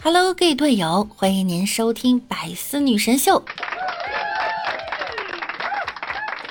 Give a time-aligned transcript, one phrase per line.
[0.00, 3.44] Hello，各位队友，欢迎您收听百思女神秀。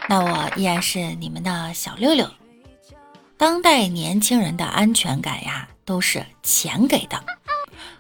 [0.10, 2.30] 那我依然是你们的小六六。
[3.38, 7.24] 当代年轻人的安全感呀，都是钱给的，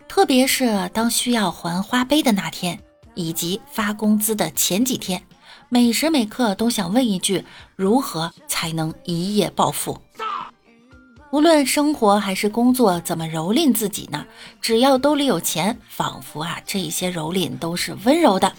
[0.09, 2.77] 特别是当需要还花呗的那天，
[3.15, 5.23] 以及发工资的前几天，
[5.69, 7.45] 每时每刻都想问一句：
[7.77, 9.97] 如何才能一夜暴富？
[11.31, 14.25] 无论生活还是工作，怎么蹂躏自己呢？
[14.61, 18.53] 只要兜里有钱，仿佛啊，这些蹂躏都是温柔的。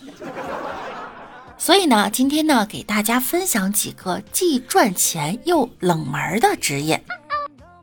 [1.57, 7.03] 所以呢，今天呢，给大家分享几个既赚钱又冷门的职业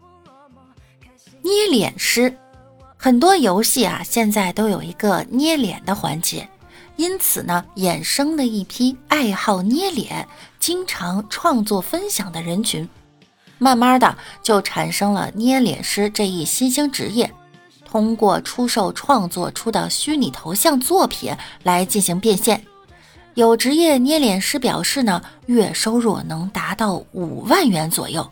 [1.41, 2.37] ——捏脸师。
[2.95, 6.47] 很多游戏啊，现在都有一个捏脸的环节，
[6.95, 10.27] 因此呢，衍生了一批爱好捏脸、
[10.59, 12.87] 经常创作分享的人群。
[13.57, 17.31] 慢慢的就产生了捏脸师这一新兴职业，
[17.85, 22.65] 通过出售创作出的虚拟头像作品来进行变现。
[23.33, 28.29] 有职业捏脸师表示呢，月收入能达到五万元左右。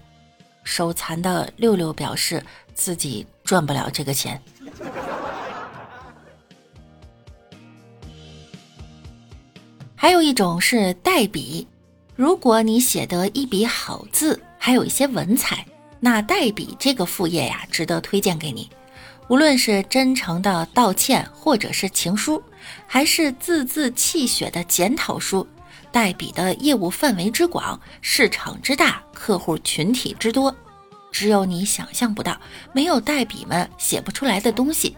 [0.63, 2.41] 手残的六六表示
[2.73, 4.41] 自己赚不了这个钱。
[9.95, 11.67] 还有一种是代笔，
[12.15, 14.41] 如果你写得一笔好字。
[14.65, 15.65] 还有一些文采，
[15.99, 18.69] 那代笔这个副业呀，值得推荐给你。
[19.27, 22.41] 无论是真诚的道歉，或者是情书，
[22.87, 25.45] 还是字字泣血的检讨书，
[25.91, 30.55] 代笔的业务范围之广，市场之大，客户群体之多，
[31.11, 32.39] 只有你想象不到，
[32.71, 34.95] 没有代笔们写不出来的东西。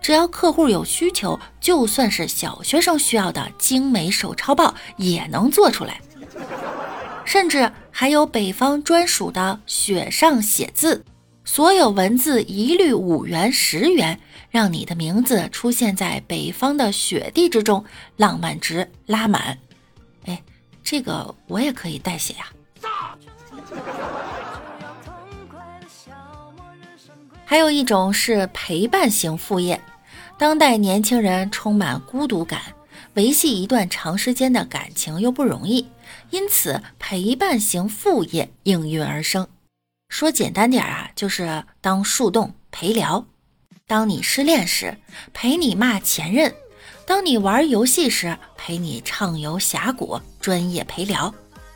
[0.00, 6.00] 只要客户有需求，就算是小学生需要的精美手抄报，也能做出来。
[7.24, 11.04] 甚至还有北方专属的雪上写字，
[11.44, 14.18] 所有文字一律五元十元，
[14.50, 17.84] 让你的名字出现在北方的雪地之中，
[18.16, 19.56] 浪漫值拉满。
[20.26, 20.42] 哎，
[20.82, 22.46] 这个我也可以代写呀。
[27.44, 29.80] 还有一种是陪伴型副业，
[30.38, 32.60] 当代年轻人充满孤独感。
[33.14, 35.86] 维系一段长时间的感情又不容易，
[36.32, 39.46] 因此陪伴型副业应运而生。
[40.08, 43.26] 说简单点啊，就是当树洞陪聊。
[43.86, 44.96] 当你失恋时，
[45.34, 46.50] 陪你骂前任；
[47.06, 51.32] 当你玩游戏时，陪你畅游峡谷，专业陪聊。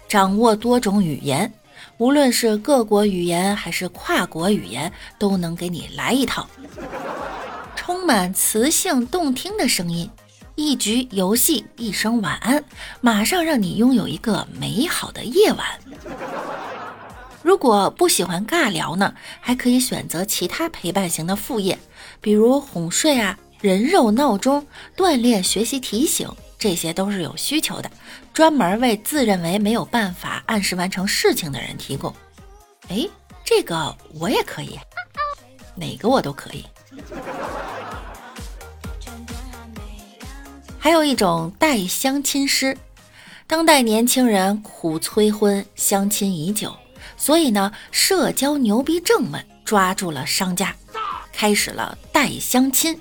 [0.08, 1.52] 掌握多种语言，
[1.98, 6.48] 无论是各国语言还是跨国语言，都能给你来一套。
[7.74, 10.10] 充满磁性动听的声音。
[10.56, 12.64] 一局游戏，一声晚安，
[13.02, 15.66] 马上让你拥有一个美好的夜晚。
[17.42, 21.78] 如果不喜欢尬聊呢，还可以选择其他陪伴型的副业，
[22.22, 26.26] 比如哄睡啊、人肉闹钟、锻炼、学习提醒，
[26.58, 27.90] 这些都是有需求的，
[28.32, 32.12] 专门为自认为没有办法按时完成事情的人提供。
[32.88, 33.06] 哎，
[33.44, 34.78] 这个我也可以，
[35.74, 36.64] 哪个我都可以。
[40.86, 42.78] 还有一种代相亲师，
[43.48, 46.72] 当代年轻人苦催婚，相亲已久，
[47.16, 50.72] 所以呢，社交牛逼症们抓住了商家，
[51.32, 53.00] 开始了代相亲，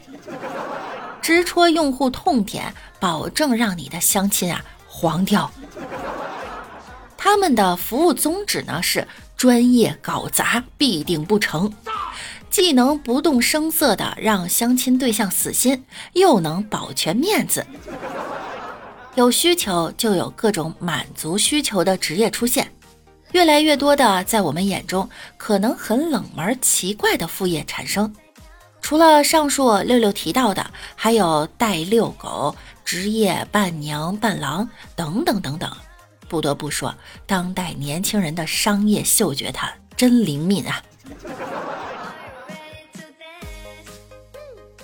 [1.21, 5.51] 直戳用户痛点，保证让你的相亲啊黄掉。
[7.15, 9.07] 他们的服务宗旨呢是
[9.37, 11.71] 专业搞砸必定不成。
[12.49, 17.65] 既能不动声色的让相亲对象死心，又能保全面子。
[19.15, 22.69] 有需求就有各种满足需求的职业出现，
[23.31, 28.13] 越来越多的在我们眼中可能很冷门、奇怪的副业产生。
[28.81, 35.69] 除了上述六六提到的，还有带遛狗、职业伴娘、伴郎等等等等。
[36.27, 36.93] 不得不说，
[37.25, 40.81] 当代年轻人的商业嗅觉它真灵敏啊！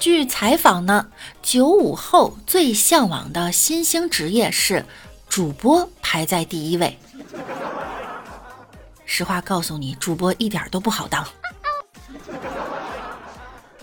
[0.02, 1.06] 据采访呢，
[1.44, 4.84] 九五后最向往的新兴职业是
[5.30, 6.98] 主播，排在第一位。
[9.06, 11.24] 实话告诉你，主播一点都不好当。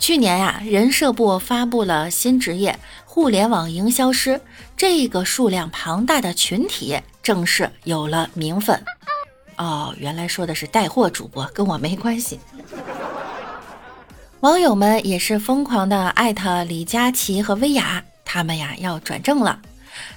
[0.00, 2.76] 去年呀，人社部发布了新职业——
[3.06, 4.40] 互联网营销师，
[4.76, 8.82] 这个数量庞大的群体正式有了名分。
[9.56, 12.40] 哦，原来说的是带货主播，跟我没关系。
[14.40, 19.60] 网友们也是疯狂的艾特李佳琦和薇娅，他们呀要转正了。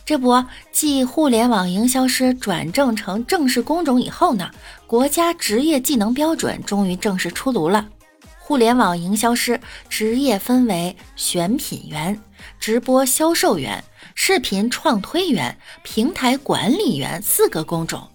[0.06, 4.52] 这不，继互联网营销师转正成正式工种以后呢，
[4.86, 7.88] 国家职业技能标准终于正式出炉了。
[8.38, 9.60] 互联网营销师
[9.90, 12.20] 职业分为选品员、
[12.60, 13.84] 直播销售员、
[14.14, 18.08] 视频创推员、平台管理员四个工种。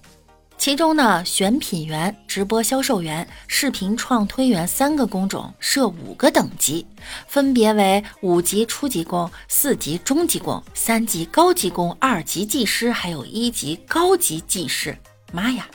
[0.59, 6.85] 其中呢，选品员、直播销售员、视频创推员三个工种设五个等级，
[7.29, 14.97] 分别为五级初级工、四级中级工、三级高级工、二级技师，还有一级高级技师。
[15.33, 15.69] 妈呀！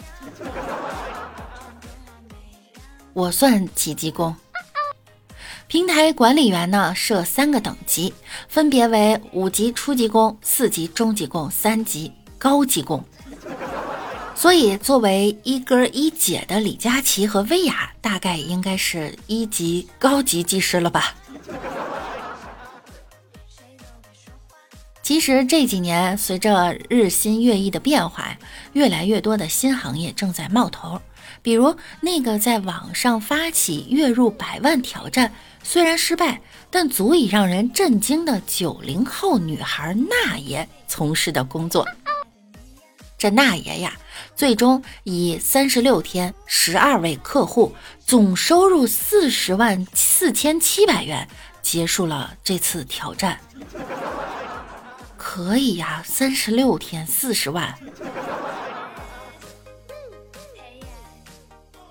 [3.13, 4.35] 我算几级工？
[5.67, 8.13] 平台管理员呢设三个等级，
[8.49, 13.01] 分别为五级初级工、四级中级工、三级高级工。
[14.41, 21.13] 所以，作为一哥一姐的李佳琦和薇娅，大概应该是一级高级技师了吧？
[25.03, 28.35] 其实这几年，随着日新月异的变化，
[28.73, 30.99] 越来越多的新行业正在冒头。
[31.43, 36.41] 比如那个在网上发起月入百万挑战，虽然失败，
[36.71, 41.87] 但足以让人震惊的九零后女孩娜爷从事的工作。
[43.19, 43.93] 这娜爷呀。
[44.35, 47.73] 最终以三十六天、十二位客户，
[48.05, 51.27] 总收入四十万四千七百元，
[51.61, 53.39] 结束了这次挑战。
[55.17, 57.73] 可以呀，三十六天四十万。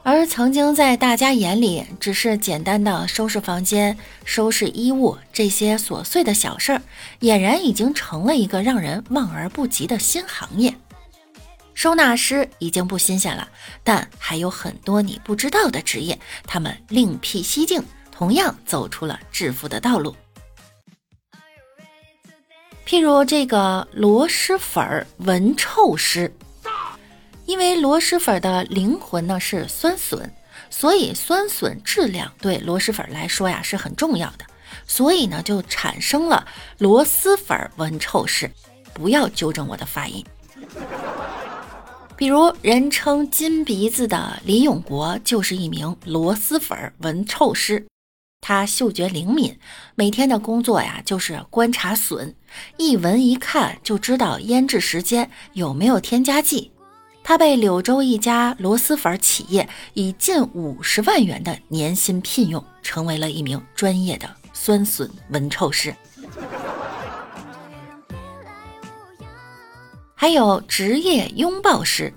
[0.02, 6.82] 而曾经在大家眼里只是简单的收拾房间、收拾衣物这些琐碎的小事儿，
[7.20, 10.74] 俨然已经成了一个让人望而不及的新行业。
[11.80, 13.48] 收纳师已经不新鲜了，
[13.82, 17.82] 但还有很多你不知道的职业，他们另辟蹊径，
[18.12, 20.14] 同样走出了致富的道路。
[22.86, 26.30] 譬如这个螺蛳粉儿闻臭师，
[27.46, 30.30] 因为螺蛳粉儿的灵魂呢是酸笋，
[30.68, 34.44] 所以酸笋质量对螺蛳粉儿来说呀是很重要的，
[34.86, 36.46] 所以呢就产生了
[36.76, 38.50] 螺蛳粉儿闻臭师。
[38.92, 40.22] 不要纠正我的发音。
[42.20, 47.86] 比如，人称“金鼻子”的李永国就是一名螺蛳粉闻臭师。
[48.42, 49.58] 他嗅觉灵敏，
[49.94, 52.34] 每天的工作呀就是观察笋，
[52.76, 56.70] 一闻一看就知道腌制时间有没有添加剂。
[57.24, 65.96] 他被柳州一家螺蛳粉企业以近五十万元的年薪聘用，成为了一名专业的酸笋闻臭师。
[70.20, 72.12] 还有职业拥抱师，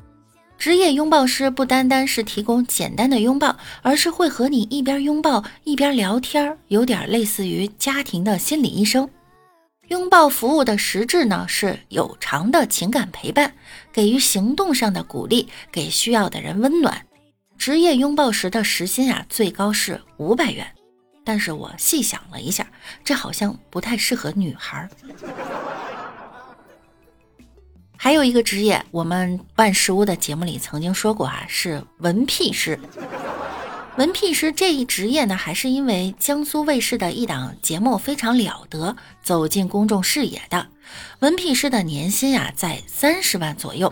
[0.57, 9.09] 职业拥抱师不单单是提供简单的拥抱，而是会和你一边拥抱一边聊天，有点类似于家庭的心理医生。
[9.88, 13.53] 拥抱服务的实质呢，是有偿的情感陪伴，
[13.94, 17.05] 给予行动上的鼓励，给需要的人温暖。
[17.57, 20.69] 职业拥抱师的时薪啊，最高是五百元，
[21.23, 22.67] 但是我细想了一下，
[23.01, 24.89] 这好像不太适合女孩。
[28.03, 32.77] 还有一个职业，我们万事屋的节目里曾经说过啊，是文聘师。
[33.95, 40.67] 文聘师这一职业呢，还是因为江苏卫视的一档节目非常了得，走进公众视野的。
[41.19, 43.89] 文聘师的年薪呀，在三十万左右。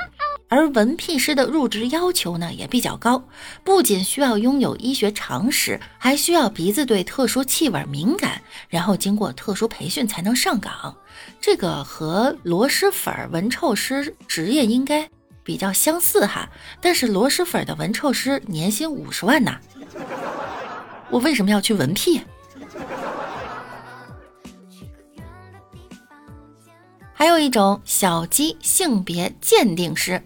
[0.52, 3.24] 而闻屁师的入职要求呢也比较高，
[3.64, 10.94] 不仅需要拥有医学常识，还需要鼻子对特殊气味敏感，然后经过特殊培训才能上岗。
[11.40, 15.10] 这个和螺蛳粉闻臭师职业应该
[15.42, 16.50] 比较相似哈，
[16.82, 19.58] 但是螺蛳粉的闻臭师年薪五十万呢，
[21.10, 22.20] 我为什么要去闻屁？
[27.14, 30.22] 还有一种小鸡性别鉴定师。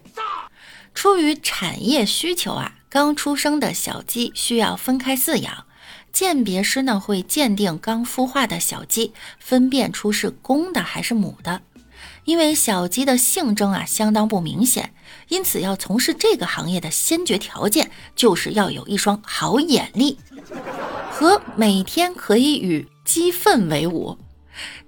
[0.96, 5.66] 出于产业需求啊，刚出生的小鸡需要分开饲养。
[6.10, 11.60] 鉴别师呢会鉴定刚孵化的小鸡，分辨出是公的还是母的。
[12.24, 14.94] 因为小鸡的性征啊相当不明显，
[15.28, 20.18] 因此要从事这个行业的先决条件就是要有一双好眼力
[21.10, 24.16] 和每天可以与鸡粪为伍。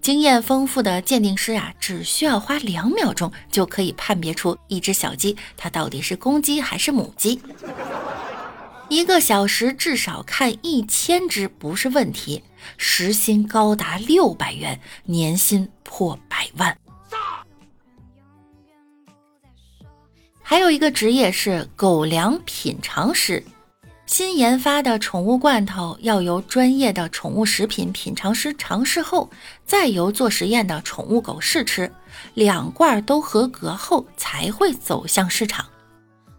[0.01, 7.41] 经验丰富的鉴定师啊，只需要花两秒钟就可以判别出一只小鸡，它到底是公鸡还是母鸡。
[8.89, 12.43] 一个小时至少看一千只不是问题，
[12.79, 16.77] 时薪高达六百元，年薪破百万。
[20.43, 23.45] 还有一个职业是狗粮品尝师。
[24.09, 29.29] 新研发的宠物罐头要由专业的宠物食品品尝师尝试后，
[29.67, 31.93] 再由做实验的宠物狗试吃，
[32.33, 35.67] 两罐都合格后才会走向市场。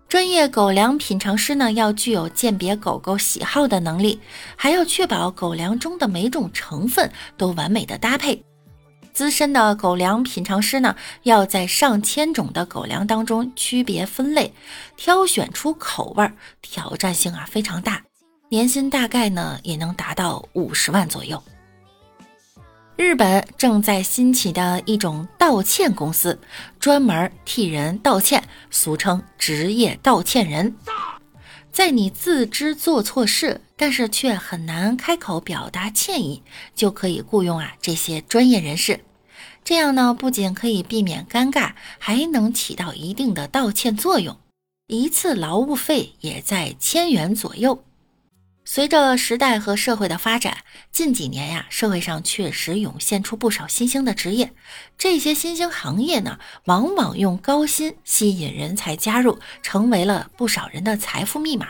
[0.08, 4.20] 专业狗粮品尝师呢，要具有鉴别狗狗喜好的能力，
[4.56, 8.44] 还要确保狗粮中的每种成分都完美的搭配。
[9.20, 14.54] 资深的狗粮品尝师呢，要在上千种的狗粮当中区别分类，
[14.96, 18.02] 挑选出口味，挑战性啊非常大。
[18.48, 21.44] 年薪大概呢也能达到五十万左右。
[22.96, 26.40] 日本正在兴起的一种道歉公司，
[26.80, 30.74] 专门替人道歉，俗称职业道歉人。
[31.74, 36.42] 在你自知做错事，但是却很难开口表达歉意，
[36.74, 39.02] 就可以雇佣啊这些专业人士。
[39.70, 44.36] 这样呢，不仅可以避免尴尬，还能起到一定的道歉作用，
[44.88, 47.84] 一次劳务费也在千元左右。
[48.66, 50.58] 随着时代和社会的发展，
[50.92, 54.52] 近几年呀，社会上确实涌现出不少新兴的职业。
[54.98, 61.68] 这些新兴行业呢，往往用高薪吸引人才加入，成为了不少人的财富密码。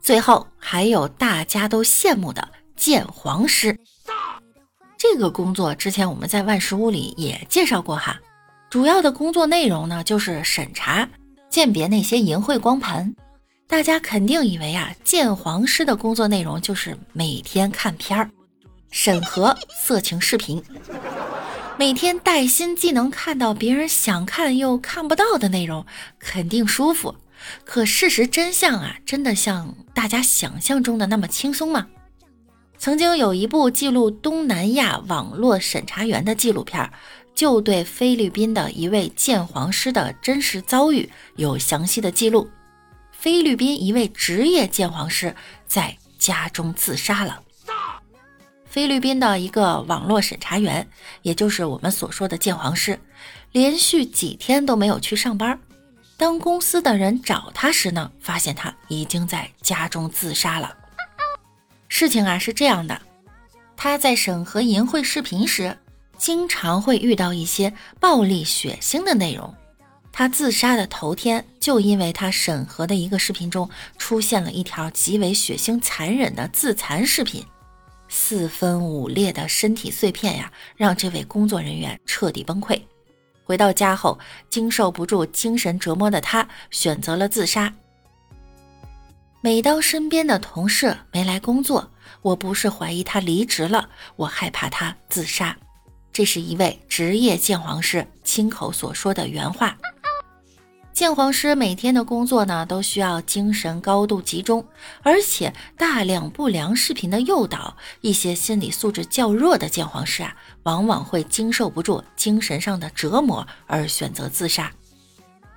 [0.00, 3.78] 最后还有大家都羡慕的鉴黄师，
[5.06, 8.18] 这个工作之前我们在万事屋里也介绍过哈。
[8.70, 11.06] 主要的工作内容呢，就是审查、
[11.50, 13.14] 鉴别那些淫秽光盘。
[13.66, 18.30] 大家肯定以为啊，鉴黄师的工作内容就是每天看片儿，
[18.90, 20.62] 审核色情视频，
[21.76, 25.84] 每天带薪既能看到别人想看又看不到的内容，
[26.18, 27.14] 肯定舒服。
[27.66, 31.88] 可事实真相啊，真的像大家想象中的那么轻松吗？
[32.78, 36.90] 曾经有一部记录东南亚网络审查员的纪录片，
[37.34, 42.48] 就对菲律宾的一位鉴黄师的真实遭遇有详细的记录。
[43.10, 45.34] 菲律宾一位职业鉴黄师
[45.66, 47.40] 在家中自杀了。
[48.66, 50.86] 菲律宾的一个网络审查员，
[51.22, 52.98] 也就是我们所说的鉴黄师，
[53.52, 55.58] 连续几天都没有去上班。
[56.16, 60.76] 当公司的人找他时呢，发现他已经在家中自杀了。
[61.96, 63.00] 事情啊是这样的，
[63.76, 65.78] 他在审核淫秽视频时，
[66.18, 69.54] 经常会遇到一些暴力血腥的内容。
[70.10, 77.46] 他自杀的头天，就因为他审核的一个视频中出现了一条极为血腥残忍的自残视频，
[78.08, 82.76] 四分五裂的身体碎片呀，让这位工作人员彻底崩溃。
[83.44, 84.18] 回到家后，
[84.50, 87.72] 经受不住精神折磨的他选择了自杀。
[89.44, 91.90] 每当身边的同事没来工作，
[92.22, 95.54] 我不是怀疑他离职了，我害怕他自杀。
[96.10, 99.76] 这是一位职业鉴黄师亲口所说的原话。
[100.94, 104.66] 鉴黄师每天的工作呢，都需要精神高度集中，
[105.02, 114.72] 而且大量不良视频的诱导，一些心理素质较弱的鉴黄师啊，往往会经受不住精神上的折磨而选择自杀。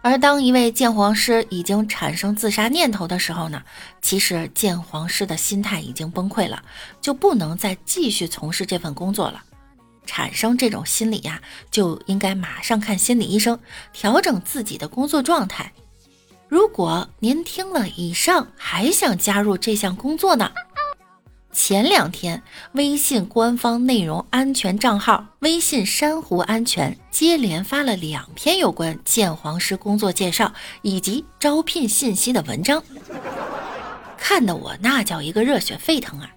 [0.07, 3.61] 而当一位鉴黄师已经产生自杀念头的时候呢，
[4.01, 6.63] 其实鉴黄师的心态已经崩溃了，
[7.01, 9.43] 就不能再继续从事这份工作了。
[10.05, 13.59] 产生这种心理呀，就应该马上看心理医生，
[13.91, 15.73] 调整自己的工作状态。
[16.47, 20.49] 如果您听了以上还想加入这项工作呢？
[21.57, 32.81] 前两天，微信官方内容安全账号“微信珊瑚安全”接连发了两篇有关鉴黄师工作介绍以及招聘信息的文章，
[34.19, 36.29] 看得我那叫一个热血沸腾啊！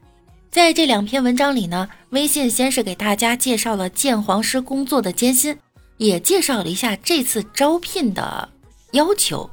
[0.50, 5.54] 在这两篇文章里呢，微信先是给大家介绍了鉴黄师工作的艰辛，
[5.98, 8.48] 也介绍了一下这次招聘的
[8.92, 9.48] 要求。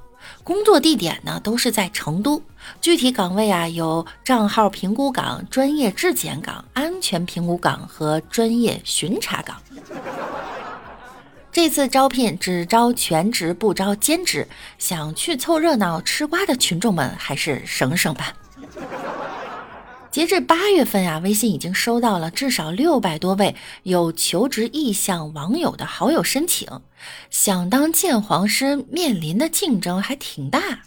[0.47, 2.41] 工作地点呢都是在成都，
[2.79, 9.61] 具体岗位啊有账号评估岗、专业质检岗、安全评估岗和专业巡查岗。
[11.51, 14.47] 这次招聘只招全职，不招兼职。
[14.77, 18.31] 想去凑热闹吃瓜的群众们，还是省省吧。
[20.09, 26.67] 截至八月份呀，微信已经收到了至少六百多位有求职意向网友的好友申请，
[27.29, 30.79] 想当鉴黄师面临的竞争还挺大。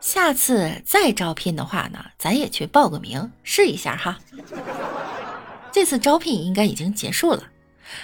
[0.00, 4.18] 下次再招聘的话呢，咱也去报个名试一下哈。
[5.72, 7.42] 这次招聘应该已经结束了。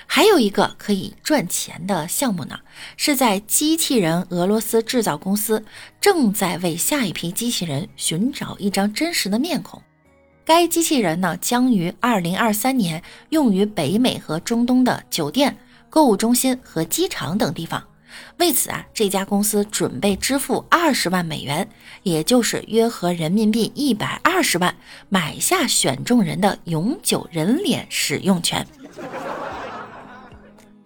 [0.07, 2.59] 还有一个可以赚钱的项目呢，
[2.97, 5.65] 是在机器人俄罗斯制造公司
[6.01, 9.83] 正在为下一批机器人寻找一张真实的面孔。
[10.45, 15.57] 该机器人呢，将于二零二三年用于北美和中东的酒店、
[15.89, 17.83] 购物中心和机场等地方。
[18.39, 21.69] 为此啊，这家公司准备支付二十万美元，
[22.03, 24.75] 也就是约合人民币一百二十万，
[25.09, 28.67] 买下选中人的永久人脸使用权。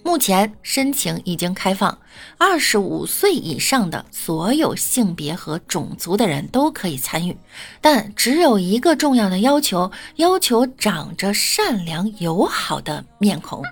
[0.04, 1.98] 目前申请已经开放，
[2.36, 7.34] 二十五岁以上的所有性别和种族的人都可以参与，
[7.80, 13.62] 但只有一个重要的要求：要求长着善良友好的面孔。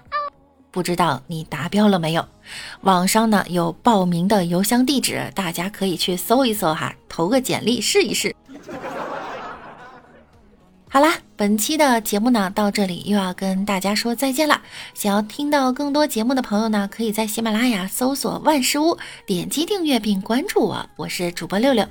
[0.71, 2.27] 不知道你达标了没有？
[2.81, 8.35] 网上呢有报名的邮箱地址，大家可以去搜一搜哈，投个简历试一试。
[10.89, 14.63] 好啦，本期的节目呢到这里又要跟大家说再见了。
[14.95, 18.97] 想要听到更多节目的朋友呢，可以在喜马拉雅搜索万事屋，
[19.27, 21.85] 点击订阅并关注我，我是主播六六。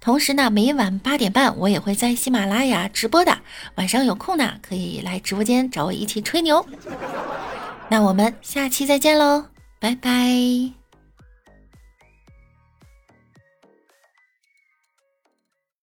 [0.00, 3.36] 同时呢，每晚八点半我也会在喜马拉雅直播的，
[3.74, 6.64] 晚上有空呢可以来直播间找我一起吹牛。
[7.90, 9.44] 那我们下期再见喽，
[9.78, 10.83] 拜拜。